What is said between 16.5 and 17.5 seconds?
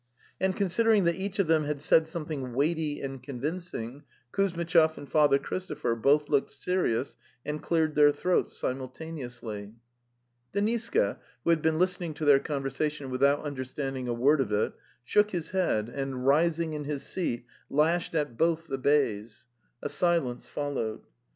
in his seat,